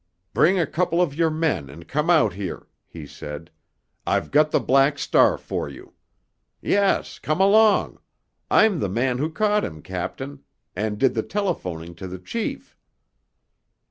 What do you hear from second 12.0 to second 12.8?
the chief."